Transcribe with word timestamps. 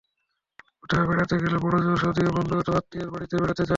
কোথাও 0.81 1.03
বেড়াতে 1.09 1.35
গেলে 1.37 1.57
বড়জোর 1.57 1.97
স্বদেশিয় 1.97 2.31
বন্ধু 2.33 2.53
অথবা 2.57 2.77
আত্মীয়ের 2.77 3.09
বাড়িতে 3.13 3.35
বেড়াতে 3.35 3.55
যাওয়া 3.55 3.61
হয়। 3.61 3.69